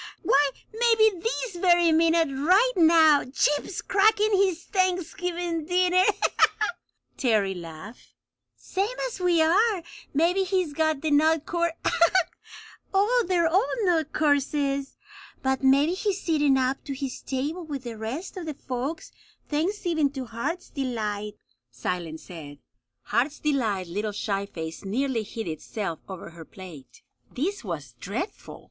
"Why, 0.23 0.49
maybe 0.73 1.19
this 1.21 1.57
very 1.57 1.91
minute 1.91 2.29
right 2.31 2.71
now 2.75 3.23
Chip's 3.25 3.83
cracking 3.83 4.31
his 4.35 4.63
Thanksgiving 4.63 5.65
dinner!" 5.65 6.05
Terry 7.17 7.53
laughed. 7.53 8.15
"Same 8.57 8.97
as 9.07 9.19
we 9.19 9.43
are! 9.43 9.83
Maybe 10.11 10.43
he's 10.43 10.73
got 10.73 10.93
to 10.95 10.99
the 11.01 11.11
nut 11.11 11.45
cour 11.45 11.73
oh, 12.91 13.25
they're 13.27 13.47
all 13.47 13.69
nut 13.83 14.11
courses! 14.11 14.97
But 15.43 15.61
maybe 15.63 15.93
he's 15.93 16.19
sittin' 16.19 16.57
up 16.57 16.83
to 16.85 16.93
his 16.95 17.21
table 17.21 17.63
with 17.63 17.83
the 17.83 17.95
rest 17.95 18.37
of 18.37 18.47
the 18.47 18.55
folks, 18.55 19.11
thanksgiving 19.49 20.09
to 20.13 20.25
Heart's 20.25 20.71
Delight," 20.71 21.35
Silence 21.69 22.23
said. 22.23 22.57
Heart's 23.03 23.37
Delight's 23.37 23.87
little 23.91 24.13
shy 24.13 24.47
face 24.47 24.83
nearly 24.83 25.21
hid 25.21 25.47
itself 25.47 25.99
over 26.09 26.31
her 26.31 26.43
plate. 26.43 27.03
This 27.31 27.63
was 27.63 27.93
dreadful! 27.99 28.59